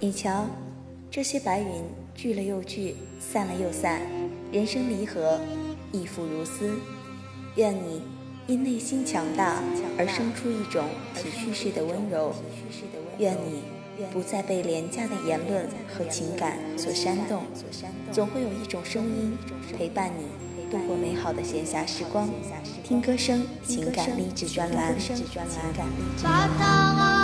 [0.00, 0.46] 你瞧，
[1.10, 1.66] 这些白云
[2.14, 4.00] 聚了又聚，散了又散，
[4.52, 5.40] 人生离合，
[5.90, 6.78] 亦复如斯。
[7.56, 8.00] 愿你
[8.46, 9.60] 因内心强大
[9.98, 10.84] 而生出一种
[11.16, 12.32] 体恤式的温柔。
[13.18, 13.64] 愿你
[14.12, 17.42] 不再被廉价的言论和情感所煽动。
[18.12, 19.36] 总会有一种声音
[19.76, 20.26] 陪伴你
[20.70, 22.30] 度过美好的闲暇时光。
[22.84, 24.94] 听歌声，情感励志专栏。
[26.56, 27.17] 等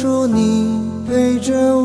[0.00, 1.79] 说你陪着我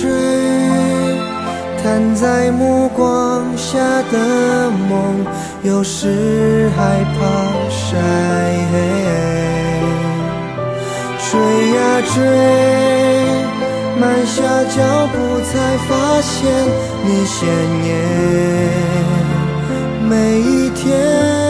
[0.00, 0.10] 追，
[1.82, 3.78] 摊在目光下
[4.10, 5.24] 的梦，
[5.62, 7.18] 有时害怕
[7.70, 7.96] 晒
[8.72, 8.74] 黑，
[11.30, 11.30] 追
[11.70, 11.78] 呀
[12.12, 12.16] 追。
[14.00, 14.42] 慢下
[14.74, 15.52] 脚步，才
[15.86, 16.32] 发现
[17.04, 17.38] 你鲜
[17.86, 17.88] 艳
[20.08, 21.43] 每一天。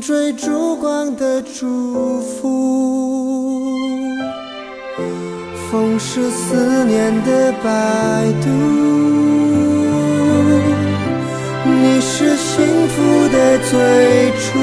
[0.00, 3.72] 追逐光的祝福，
[5.70, 7.68] 风是思念的摆
[8.42, 8.48] 渡，
[11.64, 14.58] 你是幸福的最初。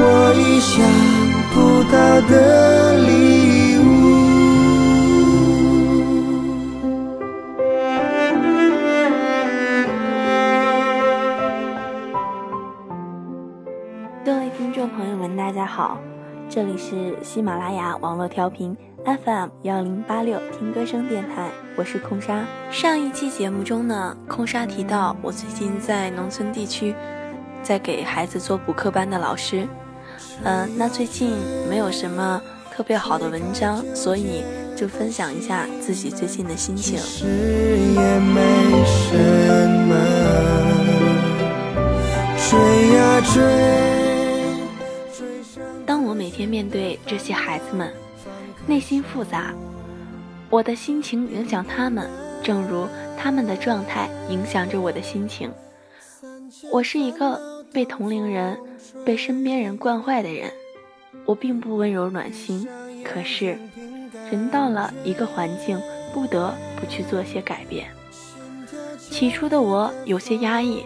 [0.00, 0.02] 我
[0.36, 0.80] 意想
[1.52, 1.56] 不
[1.92, 1.96] 到
[2.28, 2.87] 的
[14.70, 15.98] 听众朋友们，大家好，
[16.46, 22.44] 这里是喜马拉雅网络调频 FM 幺零八六听歌声电台，我是空沙。
[22.70, 26.94] 上一期节目中呢，空沙提到我最近在农村地区，
[27.62, 29.66] 在给孩子做补课班的老师。
[30.44, 31.32] 嗯，那最近
[31.70, 32.38] 没有什么
[32.70, 34.44] 特别好的文章，所以
[34.76, 36.98] 就分享一下自己最近的心情。
[42.50, 42.58] 追
[42.94, 43.87] 呀追
[46.38, 47.92] 天面对这些孩子们，
[48.64, 49.52] 内心复杂，
[50.48, 52.08] 我的心情影响他们，
[52.44, 52.86] 正如
[53.18, 55.52] 他们的状态影响着我的心情。
[56.70, 58.56] 我是一个被同龄人。
[59.04, 60.50] 被身边人惯坏的人，
[61.24, 62.66] 我并不温柔暖心。
[63.04, 63.58] 可是，
[64.30, 65.80] 人到了一个环境，
[66.12, 67.88] 不得不去做些改变。
[68.98, 70.84] 起初的我有些压抑，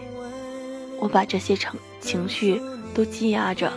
[0.99, 1.69] 我把这些情
[2.01, 2.61] 情绪
[2.93, 3.71] 都积压着。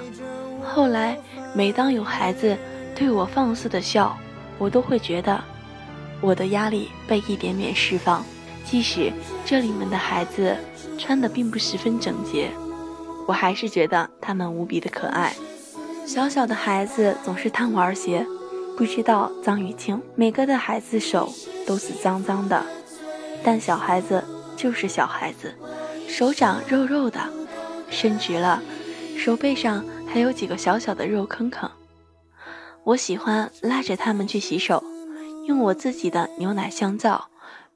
[0.65, 1.19] 后来，
[1.57, 2.55] 每当有孩子
[2.95, 4.15] 对我放肆的笑，
[4.59, 5.43] 我都会觉得
[6.21, 8.23] 我的压力被一点点释放。
[8.63, 9.11] 即使
[9.43, 10.55] 这里面的孩子
[10.99, 12.51] 穿的并不十分整洁。
[13.27, 15.35] 我还是觉得他们无比的可爱。
[16.05, 18.27] 小小的孩子总是贪玩些，
[18.77, 19.99] 不知道脏与清。
[20.15, 21.33] 每个的孩子手
[21.67, 22.63] 都是脏脏的，
[23.43, 24.23] 但小孩子
[24.59, 25.55] 就是小孩子，
[26.07, 27.19] 手掌肉肉的，
[27.89, 28.63] 伸直了，
[29.17, 31.71] 手背上还有几个小小的肉坑坑。
[32.85, 34.83] 我喜欢拉着他们去洗手，
[35.47, 37.29] 用我自己的牛奶香皂，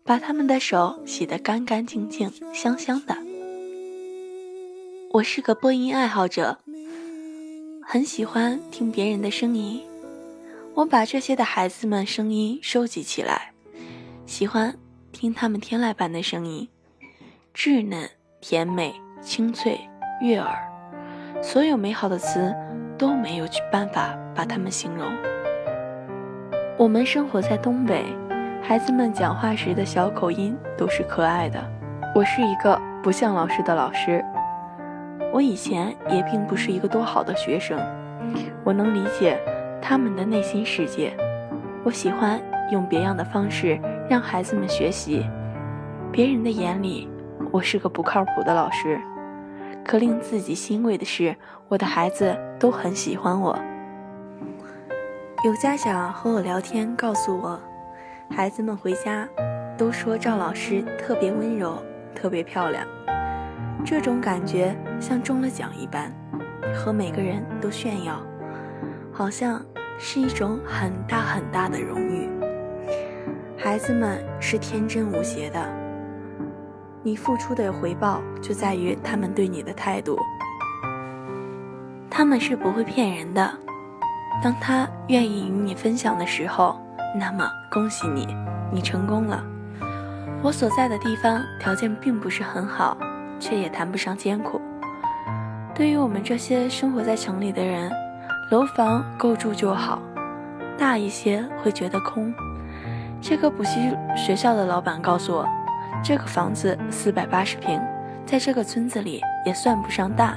[0.04, 3.16] 把他们的手洗得干干净净、香香的。
[5.12, 6.58] 我是个播音爱好者，
[7.82, 9.82] 很喜欢听别人的声音，
[10.74, 13.52] 我把这些的孩子们声音收集起来，
[14.26, 14.78] 喜欢
[15.10, 16.68] 听他们天籁般的声音，
[17.52, 18.08] 稚嫩、
[18.40, 19.80] 甜美、清脆、
[20.22, 20.56] 悦耳，
[21.42, 22.54] 所有美好的词
[22.98, 25.06] 都没有去办法把它们形容。
[26.76, 28.04] 我们生活在东北，
[28.62, 31.58] 孩子们讲话时的小口音都是可爱的。
[32.14, 34.22] 我是一个不像老师的老师。
[35.32, 37.78] 我以前也并不是一个多好的学生，
[38.62, 39.38] 我能理解
[39.80, 41.16] 他们的内心世界。
[41.82, 42.38] 我喜欢
[42.70, 45.24] 用别样的方式让孩子们学习。
[46.12, 47.08] 别人的眼里，
[47.50, 49.00] 我是个不靠谱的老师，
[49.90, 51.34] 可令自己欣慰的是，
[51.66, 53.58] 我的孩子都很喜欢我。
[55.44, 57.60] 有家长和我聊天，告诉我，
[58.30, 59.28] 孩子们回家
[59.76, 61.82] 都说赵老师特别温柔，
[62.14, 62.86] 特别漂亮。
[63.84, 66.12] 这种感觉像中了奖一般，
[66.72, 68.24] 和每个人都炫耀，
[69.12, 69.60] 好像
[69.98, 72.30] 是一种很大很大的荣誉。
[73.58, 75.60] 孩子们是天真无邪的，
[77.02, 80.18] 你付出的回报就在于他们对你的态度。
[82.10, 83.50] 他们是不会骗人的，
[84.42, 86.80] 当他愿意与你分享的时候，
[87.18, 88.26] 那么恭喜你，
[88.72, 89.42] 你成功了。
[90.42, 92.96] 我所在的地方条件并不是很好。
[93.40, 94.60] 却也谈不上艰苦。
[95.74, 97.90] 对于我们这些生活在城里的人，
[98.50, 99.98] 楼房够住就好，
[100.76, 102.30] 大一些会觉得空。
[103.18, 105.48] 这个补习学校的老板告诉我，
[106.02, 107.80] 这个房子四百八十平，
[108.26, 110.36] 在这个村子里也算不上大。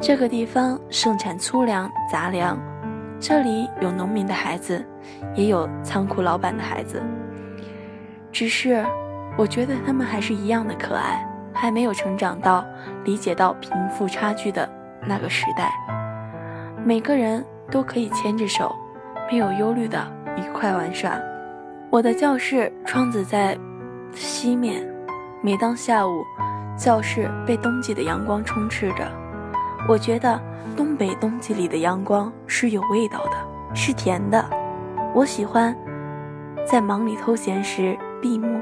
[0.00, 2.58] 这个地方盛产粗粮杂粮，
[3.18, 4.84] 这里有农民的孩子，
[5.34, 7.02] 也有仓库老板的孩子。
[8.32, 8.84] 只是，
[9.36, 11.26] 我觉得他们还是一样的可爱。
[11.52, 12.64] 还没有成长到
[13.04, 14.66] 理解到贫富差距的
[15.04, 15.72] 那个时代，
[16.84, 18.74] 每个人都可以牵着手，
[19.28, 20.00] 没有忧虑的
[20.36, 21.18] 愉快玩耍。
[21.90, 23.58] 我的教室窗子在
[24.20, 24.86] 西面，
[25.40, 26.22] 每当下午，
[26.76, 29.10] 教室被冬季的阳光充斥着，
[29.88, 30.38] 我觉得
[30.76, 34.44] 东北冬季里的阳光是有味道的，是甜的。
[35.14, 35.74] 我喜欢
[36.66, 38.60] 在忙里偷闲时闭目，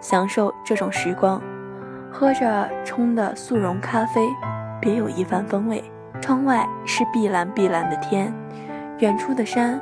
[0.00, 1.42] 享受这种时光。
[2.08, 4.28] 喝着冲的速溶咖啡，
[4.80, 5.82] 别有一番风味。
[6.20, 8.32] 窗外是碧蓝碧蓝的天，
[8.98, 9.80] 远处的山，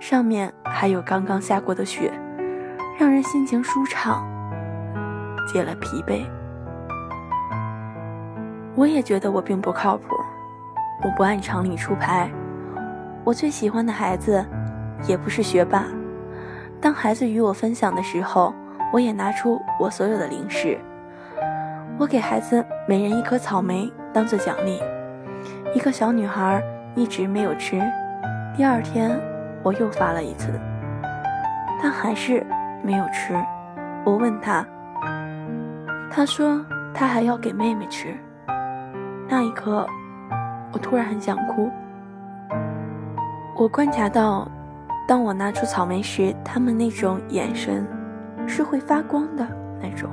[0.00, 2.12] 上面还有刚刚下过的雪，
[2.98, 4.26] 让人心情舒畅，
[5.52, 6.24] 解了疲惫。
[8.76, 10.04] 我也觉得我并不靠谱，
[11.02, 12.30] 我不按常理出牌。
[13.24, 14.44] 我最喜欢的孩子，
[15.06, 15.84] 也不是学霸。
[16.80, 18.54] 当孩子与我分享的时候，
[18.92, 20.78] 我也拿出我所有的零食。
[21.98, 24.80] 我给孩子每人一颗草莓当做奖励，
[25.74, 26.62] 一个小女孩
[26.94, 27.78] 一直没有吃。
[28.56, 29.20] 第二天
[29.62, 30.48] 我又发了一次，
[31.82, 32.46] 她还是
[32.82, 33.34] 没有吃。
[34.04, 34.66] 我问她，
[36.10, 36.60] 他说
[36.92, 38.14] 他还要给妹妹吃。
[39.28, 39.86] 那一刻，
[40.72, 41.70] 我突然很想哭。
[43.56, 44.50] 我观察到，
[45.06, 47.86] 当我拿出草莓时，他们那种眼神
[48.46, 49.46] 是会发光的
[49.80, 50.10] 那种。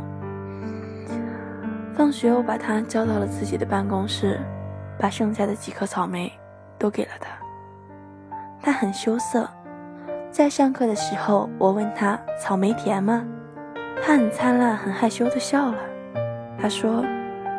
[1.96, 4.39] 放学，我把他叫到了自己的办公室，
[5.00, 6.32] 把剩下的几颗草莓
[6.77, 7.30] 都给了他。
[8.62, 9.50] 他很羞涩。
[10.30, 13.25] 在上课的时候，我问他：“草莓甜吗？”
[14.04, 15.77] 他很灿烂、很害羞的笑了。
[16.58, 17.04] 他说：“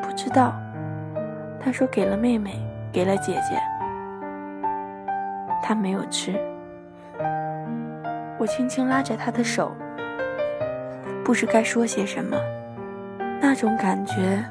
[0.02, 0.54] 不知道。”
[1.61, 2.61] 他说：“给了妹妹，
[2.92, 3.61] 给了姐姐。”
[5.62, 6.38] 他没有吃。
[8.38, 9.75] 我轻轻拉着他的手，
[11.25, 12.37] 不知该说些什么。
[13.40, 14.42] 那种感觉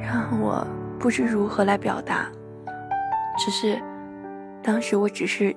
[0.00, 0.66] 让我
[0.98, 2.26] 不知如何来表达，
[3.38, 3.78] 只是
[4.62, 5.54] 当时我只是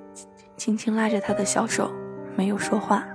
[0.57, 1.91] 轻轻拉着他的小手，
[2.35, 3.05] 没有说话。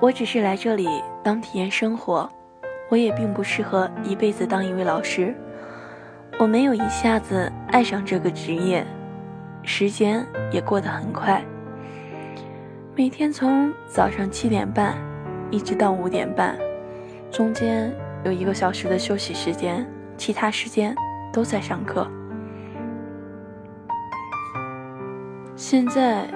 [0.00, 0.86] 我只是来这里
[1.22, 2.28] 当体验生活，
[2.90, 5.34] 我也并不适合一辈子当一位老师，
[6.38, 8.86] 我没有一下子爱上这个职业，
[9.62, 11.42] 时间也过得很快，
[12.94, 14.96] 每天从早上七点半。
[15.48, 16.58] 一直到五点半，
[17.30, 19.86] 中间有一个小时的休息时间，
[20.16, 20.92] 其他时间
[21.32, 22.04] 都在上课。
[25.54, 26.28] 现在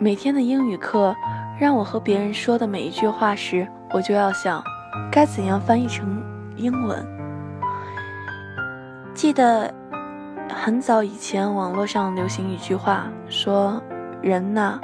[0.00, 1.14] 每天的英语课，
[1.58, 4.62] 让我和别人说的每一句话时，我就要想，
[5.10, 6.22] 该怎样翻译成
[6.56, 7.04] 英文。
[9.14, 9.72] 记得
[10.54, 13.82] 很早以前，网络上流行一句话，说
[14.20, 14.78] 人呐。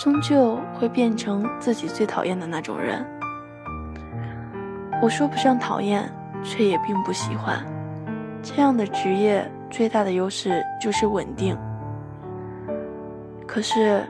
[0.00, 3.06] 终究会变成自己最讨厌的那种人。
[5.00, 6.10] 我说不上讨厌，
[6.42, 7.64] 却也并不喜欢。
[8.42, 11.56] 这样的职业最大的优势就是稳定。
[13.46, 14.04] 可是，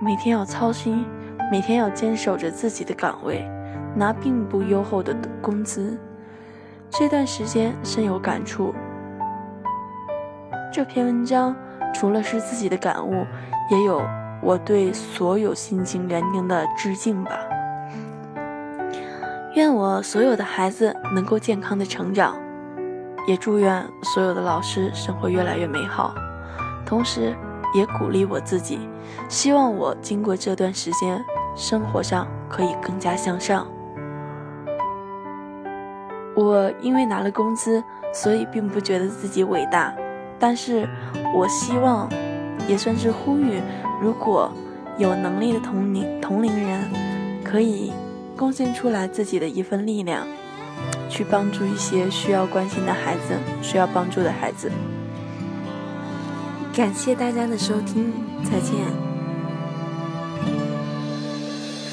[0.00, 1.04] 每天要操心，
[1.50, 3.48] 每天要坚守着自己的岗位，
[3.94, 5.98] 拿并不优厚的工资，
[6.90, 8.74] 这段时间深有感触。
[10.72, 11.54] 这篇文章
[11.94, 13.24] 除了是自己的感悟，
[13.70, 14.02] 也有
[14.42, 17.38] 我对所有心情园丁的致敬吧。
[19.54, 22.36] 愿我所有的孩子能够健康的成长。
[23.26, 26.14] 也祝愿所有的老师生活越来越美好，
[26.84, 27.34] 同时
[27.74, 28.78] 也鼓励我自己，
[29.30, 31.24] 希望我经过这段时间，
[31.54, 33.66] 生活上可以更加向上。
[36.36, 37.82] 我因为拿了工资，
[38.12, 39.94] 所以并不觉得自己伟大，
[40.38, 40.88] 但是
[41.34, 42.08] 我希望，
[42.68, 43.60] 也算是呼吁，
[44.00, 44.50] 如果
[44.98, 46.90] 有能力的同龄同龄人，
[47.44, 47.92] 可以
[48.36, 50.26] 贡献出来自己的一份力量。
[51.08, 54.72] 去帮助一些需要关心的孩子，需要帮助的孩子。
[56.74, 59.13] 感谢大家的收听，再见。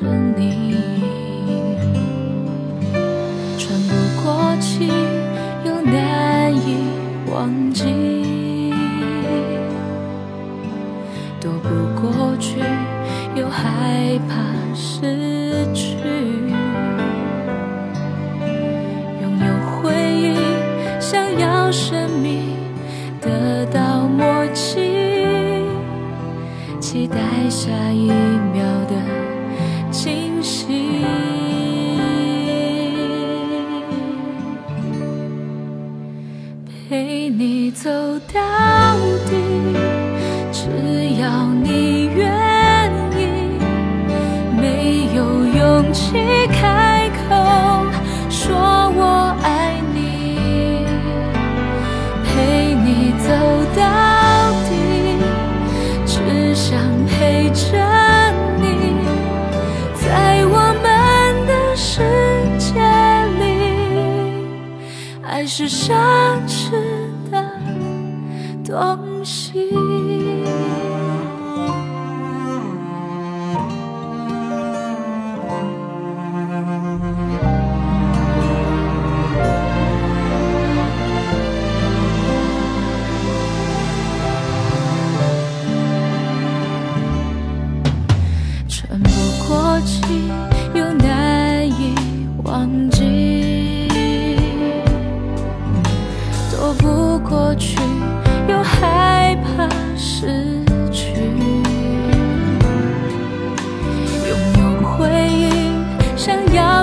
[0.00, 0.74] 着你。
[3.58, 4.88] 喘不过气，
[5.64, 6.78] 又难以
[7.30, 8.72] 忘记，
[11.38, 11.68] 躲不
[12.00, 12.60] 过去，
[13.34, 14.34] 又害怕
[14.74, 15.98] 失去。
[19.20, 19.46] 拥有
[19.82, 20.34] 回忆，
[20.98, 22.56] 想要生命
[23.20, 25.66] 得到默契，
[26.80, 27.18] 期待
[27.50, 28.94] 下一秒的
[65.60, 66.19] 是什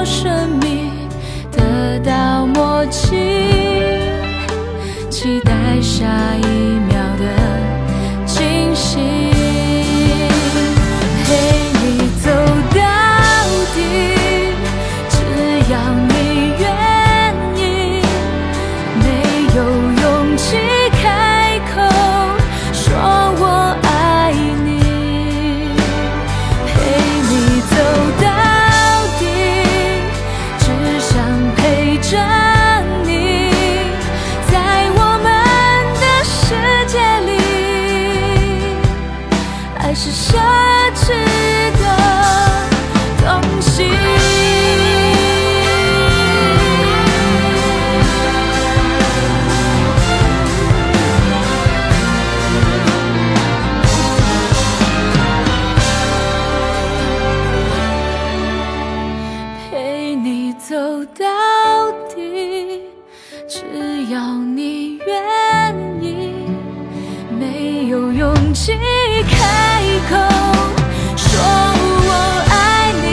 [0.06, 0.92] 神秘
[1.52, 3.16] 得到默契
[5.10, 6.06] 期待下
[6.38, 6.67] 一
[60.98, 62.82] 走到底
[63.48, 63.62] 只
[64.12, 66.34] 要你愿意
[67.40, 68.74] 没有勇气
[69.30, 70.16] 开口
[71.16, 72.12] 说我
[72.50, 73.06] 爱你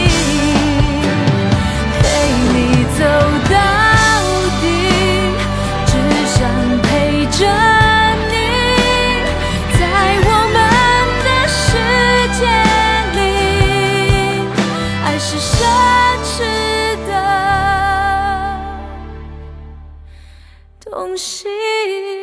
[2.01, 2.03] 陪
[2.55, 2.57] 你
[2.97, 3.05] 走
[3.53, 3.55] 到
[4.63, 4.65] 底
[5.85, 5.93] 只
[6.27, 6.41] 想
[6.85, 6.89] 陪
[7.27, 7.39] 着
[8.31, 8.35] 你
[9.79, 9.83] 在
[10.25, 10.57] 我们
[11.23, 11.63] 的世
[12.41, 12.43] 界
[13.13, 13.21] 里。
[15.05, 16.04] 爱是什
[21.17, 22.14] 心。